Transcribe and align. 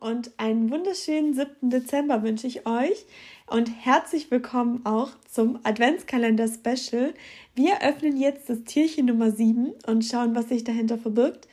und 0.00 0.30
einen 0.38 0.70
wunderschönen 0.70 1.34
7. 1.34 1.68
Dezember 1.68 2.22
wünsche 2.22 2.46
ich 2.46 2.66
euch 2.66 3.04
und 3.46 3.66
herzlich 3.66 4.30
willkommen 4.30 4.86
auch 4.86 5.10
zum 5.30 5.58
Adventskalender 5.62 6.48
Special. 6.48 7.12
Wir 7.54 7.82
öffnen 7.82 8.16
jetzt 8.16 8.48
das 8.48 8.64
Türchen 8.64 9.06
Nummer 9.06 9.30
7 9.30 9.74
und 9.86 10.04
schauen, 10.04 10.34
was 10.34 10.48
sich 10.48 10.64
dahinter 10.64 10.96
verbirgt. 10.96 11.48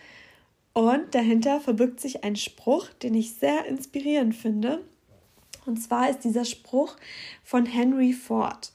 Und 0.71 1.13
dahinter 1.13 1.59
verbirgt 1.59 1.99
sich 1.99 2.23
ein 2.23 2.35
Spruch, 2.37 2.87
den 3.01 3.15
ich 3.15 3.33
sehr 3.33 3.65
inspirierend 3.65 4.33
finde. 4.33 4.83
Und 5.65 5.81
zwar 5.81 6.09
ist 6.09 6.19
dieser 6.19 6.45
Spruch 6.45 6.95
von 7.43 7.65
Henry 7.65 8.13
Ford. 8.13 8.71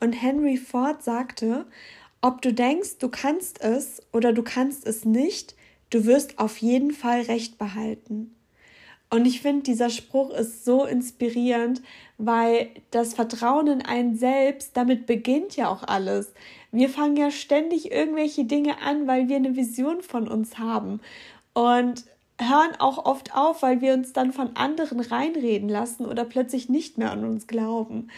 Und 0.00 0.12
Henry 0.14 0.56
Ford 0.56 1.04
sagte, 1.04 1.66
ob 2.22 2.42
du 2.42 2.52
denkst, 2.52 2.98
du 2.98 3.08
kannst 3.08 3.60
es 3.60 4.02
oder 4.12 4.32
du 4.32 4.42
kannst 4.42 4.84
es 4.84 5.04
nicht, 5.04 5.54
du 5.90 6.06
wirst 6.06 6.38
auf 6.40 6.56
jeden 6.58 6.90
Fall 6.90 7.22
Recht 7.22 7.56
behalten. 7.58 8.34
Und 9.10 9.26
ich 9.26 9.40
finde, 9.40 9.62
dieser 9.62 9.90
Spruch 9.90 10.30
ist 10.30 10.64
so 10.64 10.84
inspirierend, 10.84 11.82
weil 12.18 12.68
das 12.90 13.14
Vertrauen 13.14 13.66
in 13.66 13.82
einen 13.82 14.16
selbst, 14.16 14.76
damit 14.76 15.06
beginnt 15.06 15.56
ja 15.56 15.68
auch 15.68 15.82
alles. 15.82 16.34
Wir 16.72 16.90
fangen 16.90 17.16
ja 17.16 17.30
ständig 17.30 17.90
irgendwelche 17.90 18.44
Dinge 18.44 18.82
an, 18.82 19.06
weil 19.06 19.28
wir 19.28 19.36
eine 19.36 19.56
Vision 19.56 20.02
von 20.02 20.28
uns 20.28 20.58
haben. 20.58 21.00
Und 21.54 22.04
hören 22.40 22.76
auch 22.78 23.04
oft 23.04 23.34
auf, 23.34 23.62
weil 23.62 23.80
wir 23.80 23.94
uns 23.94 24.12
dann 24.12 24.32
von 24.32 24.56
anderen 24.56 25.00
reinreden 25.00 25.68
lassen 25.68 26.06
oder 26.06 26.24
plötzlich 26.24 26.68
nicht 26.68 26.98
mehr 26.98 27.10
an 27.10 27.24
uns 27.24 27.46
glauben. 27.46 28.08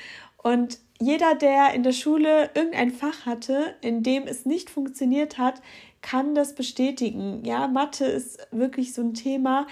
Und 0.43 0.79
jeder, 1.01 1.35
der 1.35 1.73
in 1.73 1.83
der 1.83 1.93
Schule 1.93 2.51
irgendein 2.55 2.91
Fach 2.91 3.25
hatte, 3.25 3.75
in 3.81 4.03
dem 4.03 4.25
es 4.25 4.45
nicht 4.45 4.69
funktioniert 4.69 5.39
hat, 5.39 5.63
kann 6.03 6.35
das 6.35 6.55
bestätigen. 6.55 7.43
Ja, 7.45 7.69
Mathe 7.69 8.05
ist 8.05 8.47
wirklich 8.51 8.93
so 8.93 9.03
ein 9.03 9.15
Thema. 9.15 9.67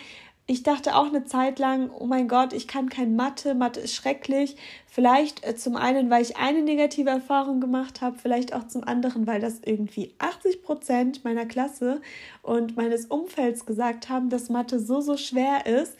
Ich 0.50 0.62
dachte 0.62 0.96
auch 0.96 1.08
eine 1.08 1.27
Zeit 1.27 1.58
lang, 1.58 1.91
oh 1.91 2.06
mein 2.06 2.27
Gott, 2.27 2.54
ich 2.54 2.66
kann 2.66 2.88
kein 2.88 3.16
Mathe, 3.16 3.54
Mathe 3.54 3.80
ist 3.80 3.94
schrecklich. 3.94 4.56
Vielleicht 4.86 5.46
äh, 5.46 5.54
zum 5.54 5.77
einen, 5.77 6.08
weil 6.08 6.22
ich 6.22 6.38
eine 6.38 6.62
negative 6.62 7.10
Erfahrung 7.10 7.60
gemacht 7.60 8.00
habe, 8.00 8.16
vielleicht 8.16 8.54
auch 8.54 8.66
zum 8.66 8.82
anderen, 8.82 9.26
weil 9.26 9.42
das 9.42 9.60
irgendwie 9.62 10.14
80 10.19 10.62
Prozent 10.62 11.22
meiner 11.22 11.44
Klasse 11.44 12.00
und 12.41 12.78
meines 12.78 13.04
Umfelds 13.04 13.66
gesagt 13.66 14.08
haben, 14.08 14.30
dass 14.30 14.48
Mathe 14.48 14.80
so, 14.80 15.02
so 15.02 15.19
schwer 15.19 15.66
ist. 15.66 15.98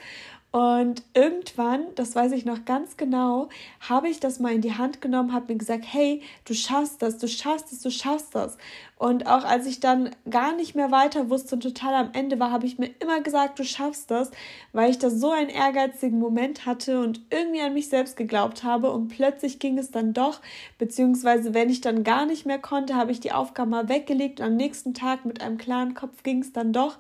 Und 0.51 1.03
irgendwann, 1.13 1.95
das 1.95 2.15
weiß 2.15 2.33
ich 2.33 2.47
noch 2.47 2.65
ganz 2.65 2.97
genau, 2.97 3.51
habe 3.87 4.09
ich 4.09 4.19
das 4.19 4.41
mal 4.41 4.55
in 4.55 4.63
die 4.63 4.79
Hand 4.79 5.03
genommen, 5.03 5.35
habe 5.35 5.53
mir 5.53 5.59
gesagt, 5.59 5.85
hey, 5.87 6.23
du 6.47 6.55
schaffst 6.55 7.03
das, 7.03 7.19
du 7.19 7.29
schaffst 7.29 7.71
es, 7.71 7.83
du 7.83 7.91
schaffst 7.91 8.35
das. 8.35 8.57
Und 8.97 9.27
auch 9.27 9.45
als 9.45 9.67
ich 9.67 9.79
dann 9.79 10.09
gar 10.31 10.57
nicht 10.57 10.75
mehr 10.75 10.91
weiter 10.91 11.29
wusste 11.29 11.55
und 11.55 11.61
total 11.61 11.93
am 11.93 12.11
Ende 12.15 12.41
war, 12.41 12.51
habe 12.51 12.65
ich 12.65 12.79
mir 12.79 12.89
immer 12.99 13.21
gesagt, 13.21 13.59
du 13.59 13.65
schaffst 13.65 14.11
das, 14.11 14.31
weil 14.73 14.91
ich 14.91 14.99
da 14.99 15.11
so 15.11 15.31
einen 15.31 15.51
ehrgeizigen 15.51 16.19
Moment 16.19 16.65
hatte 16.65 17.01
und 17.01 17.21
irgendwie 17.29 17.61
an 17.61 17.75
mich 17.75 17.91
selbst 17.91 18.17
geglaubt 18.17 18.65
habe. 18.65 18.91
Und 18.91 19.09
plötzlich 19.09 19.59
ging 19.59 19.77
es 19.77 19.91
dann 19.91 20.15
doch, 20.15 20.41
beziehungsweise 20.79 21.53
wenn 21.53 21.69
ich 21.69 21.83
dann 21.83 22.05
gar 22.05 22.25
nicht 22.25 22.47
mehr 22.47 22.59
konnte, 22.59 22.97
habe 22.97 23.13
ich 23.13 23.21
die 23.21 23.33
Aufgabe 23.33 23.69
mal 23.69 23.91
weggelegt 23.91 24.41
und 24.41 24.47
am 24.47 24.57
nächsten 24.57 24.95
Tag 24.95 25.27
mit 25.27 25.43
einem 25.43 25.59
klaren 25.59 25.93
Kopf 25.93 26.23
ging 26.23 26.41
es 26.41 26.55
dann 26.55 26.73
doch. 26.73 26.97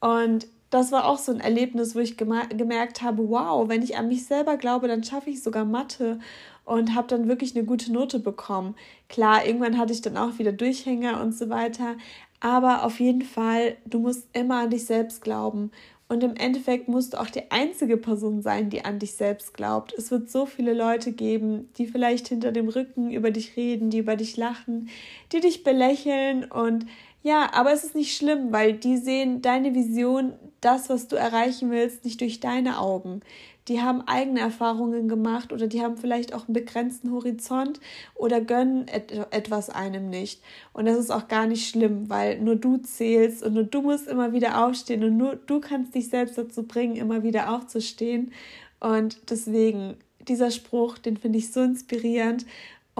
Und 0.00 0.48
das 0.70 0.92
war 0.92 1.06
auch 1.06 1.18
so 1.18 1.32
ein 1.32 1.40
Erlebnis, 1.40 1.94
wo 1.94 1.98
ich 1.98 2.16
gemerkt 2.16 3.02
habe, 3.02 3.28
wow, 3.28 3.68
wenn 3.68 3.82
ich 3.82 3.96
an 3.96 4.08
mich 4.08 4.24
selber 4.24 4.56
glaube, 4.56 4.88
dann 4.88 5.02
schaffe 5.02 5.30
ich 5.30 5.42
sogar 5.42 5.64
Mathe 5.64 6.20
und 6.64 6.94
habe 6.94 7.08
dann 7.08 7.28
wirklich 7.28 7.56
eine 7.56 7.64
gute 7.64 7.92
Note 7.92 8.20
bekommen. 8.20 8.76
Klar, 9.08 9.44
irgendwann 9.44 9.76
hatte 9.76 9.92
ich 9.92 10.02
dann 10.02 10.16
auch 10.16 10.38
wieder 10.38 10.52
Durchhänger 10.52 11.20
und 11.20 11.34
so 11.34 11.50
weiter, 11.50 11.96
aber 12.38 12.84
auf 12.84 13.00
jeden 13.00 13.22
Fall, 13.22 13.76
du 13.84 13.98
musst 13.98 14.28
immer 14.32 14.60
an 14.60 14.70
dich 14.70 14.86
selbst 14.86 15.22
glauben. 15.22 15.72
Und 16.08 16.24
im 16.24 16.34
Endeffekt 16.34 16.88
musst 16.88 17.14
du 17.14 17.20
auch 17.20 17.30
die 17.30 17.52
einzige 17.52 17.96
Person 17.96 18.42
sein, 18.42 18.68
die 18.68 18.84
an 18.84 18.98
dich 18.98 19.12
selbst 19.14 19.54
glaubt. 19.54 19.94
Es 19.96 20.10
wird 20.10 20.28
so 20.28 20.44
viele 20.44 20.74
Leute 20.74 21.12
geben, 21.12 21.68
die 21.78 21.86
vielleicht 21.86 22.26
hinter 22.26 22.50
dem 22.50 22.68
Rücken 22.68 23.12
über 23.12 23.30
dich 23.30 23.56
reden, 23.56 23.90
die 23.90 23.98
über 23.98 24.16
dich 24.16 24.36
lachen, 24.36 24.88
die 25.30 25.38
dich 25.38 25.62
belächeln 25.62 26.44
und 26.44 26.86
ja, 27.22 27.50
aber 27.52 27.72
es 27.72 27.84
ist 27.84 27.94
nicht 27.94 28.16
schlimm, 28.16 28.50
weil 28.50 28.72
die 28.72 28.96
sehen 28.96 29.42
deine 29.42 29.74
Vision, 29.74 30.32
das, 30.60 30.88
was 30.88 31.08
du 31.08 31.16
erreichen 31.16 31.70
willst, 31.70 32.04
nicht 32.04 32.20
durch 32.20 32.40
deine 32.40 32.78
Augen. 32.78 33.20
Die 33.68 33.82
haben 33.82 34.00
eigene 34.06 34.40
Erfahrungen 34.40 35.06
gemacht 35.06 35.52
oder 35.52 35.66
die 35.66 35.82
haben 35.82 35.96
vielleicht 35.96 36.34
auch 36.34 36.48
einen 36.48 36.54
begrenzten 36.54 37.12
Horizont 37.12 37.78
oder 38.14 38.40
gönnen 38.40 38.88
et 38.88 39.12
etwas 39.30 39.68
einem 39.70 40.08
nicht. 40.08 40.42
Und 40.72 40.86
das 40.86 40.98
ist 40.98 41.10
auch 41.10 41.28
gar 41.28 41.46
nicht 41.46 41.68
schlimm, 41.68 42.08
weil 42.08 42.40
nur 42.40 42.56
du 42.56 42.78
zählst 42.78 43.42
und 43.42 43.52
nur 43.54 43.64
du 43.64 43.82
musst 43.82 44.08
immer 44.08 44.32
wieder 44.32 44.64
aufstehen 44.64 45.04
und 45.04 45.16
nur 45.16 45.36
du 45.36 45.60
kannst 45.60 45.94
dich 45.94 46.08
selbst 46.08 46.38
dazu 46.38 46.62
bringen, 46.62 46.96
immer 46.96 47.22
wieder 47.22 47.54
aufzustehen. 47.54 48.32
Und 48.80 49.30
deswegen, 49.30 49.96
dieser 50.26 50.50
Spruch, 50.50 50.98
den 50.98 51.18
finde 51.18 51.38
ich 51.38 51.52
so 51.52 51.60
inspirierend 51.60 52.46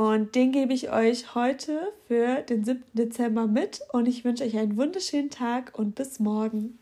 und 0.01 0.35
den 0.35 0.51
gebe 0.51 0.73
ich 0.73 0.91
euch 0.91 1.35
heute 1.35 1.93
für 2.09 2.37
den 2.37 2.65
7. 2.65 2.83
Dezember 2.95 3.47
mit 3.47 3.83
und 3.93 4.09
ich 4.09 4.25
wünsche 4.25 4.45
euch 4.45 4.57
einen 4.57 4.79
wunderschönen 4.79 5.29
Tag 5.29 5.79
und 5.79 5.95
bis 5.95 6.19
morgen. 6.19 6.80